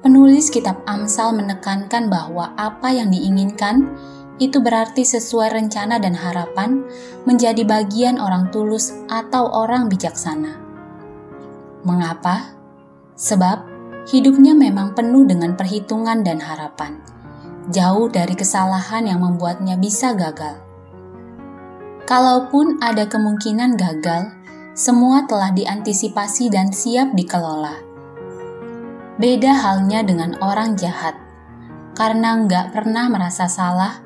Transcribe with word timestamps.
penulis 0.00 0.48
kitab 0.48 0.80
Amsal 0.88 1.36
menekankan 1.36 2.08
bahwa 2.08 2.56
apa 2.56 2.92
yang 2.92 3.12
diinginkan 3.12 3.96
itu 4.36 4.60
berarti 4.60 5.04
sesuai 5.04 5.56
rencana 5.56 5.96
dan 5.96 6.12
harapan 6.12 6.84
menjadi 7.24 7.64
bagian 7.64 8.20
orang 8.20 8.52
tulus 8.52 8.92
atau 9.08 9.48
orang 9.48 9.88
bijaksana. 9.88 10.65
Mengapa? 11.86 12.50
Sebab 13.14 13.62
hidupnya 14.10 14.58
memang 14.58 14.98
penuh 14.98 15.22
dengan 15.22 15.54
perhitungan 15.54 16.26
dan 16.26 16.42
harapan, 16.42 16.98
jauh 17.70 18.10
dari 18.10 18.34
kesalahan 18.34 19.06
yang 19.06 19.22
membuatnya 19.22 19.78
bisa 19.78 20.10
gagal. 20.18 20.58
Kalaupun 22.02 22.82
ada 22.82 23.06
kemungkinan 23.06 23.78
gagal, 23.78 24.34
semua 24.74 25.30
telah 25.30 25.54
diantisipasi 25.54 26.50
dan 26.50 26.74
siap 26.74 27.14
dikelola. 27.14 27.78
Beda 29.22 29.54
halnya 29.54 30.02
dengan 30.02 30.34
orang 30.42 30.74
jahat, 30.74 31.14
karena 31.94 32.34
nggak 32.34 32.74
pernah 32.74 33.06
merasa 33.06 33.46
salah, 33.46 34.02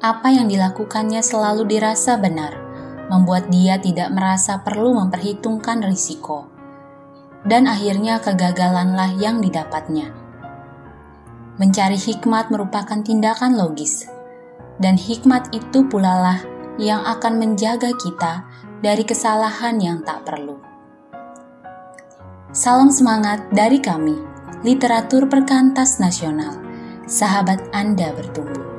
apa 0.00 0.32
yang 0.32 0.48
dilakukannya 0.48 1.20
selalu 1.20 1.68
dirasa 1.76 2.16
benar, 2.16 2.56
membuat 3.12 3.52
dia 3.52 3.76
tidak 3.76 4.08
merasa 4.16 4.64
perlu 4.64 4.96
memperhitungkan 4.96 5.84
risiko 5.84 6.57
dan 7.46 7.70
akhirnya 7.70 8.18
kegagalanlah 8.18 9.14
yang 9.18 9.38
didapatnya. 9.38 10.10
Mencari 11.58 11.98
hikmat 11.98 12.54
merupakan 12.54 13.02
tindakan 13.02 13.58
logis, 13.58 14.06
dan 14.78 14.94
hikmat 14.94 15.50
itu 15.50 15.86
pula 15.90 16.14
lah 16.22 16.38
yang 16.78 17.02
akan 17.02 17.42
menjaga 17.42 17.90
kita 17.98 18.46
dari 18.78 19.02
kesalahan 19.02 19.82
yang 19.82 19.98
tak 20.06 20.22
perlu. 20.22 20.62
Salam 22.54 22.88
semangat 22.94 23.50
dari 23.50 23.82
kami, 23.82 24.14
literatur 24.62 25.26
perkantas 25.26 25.98
nasional. 25.98 26.54
Sahabat 27.10 27.60
Anda 27.74 28.14
bertumbuh. 28.14 28.77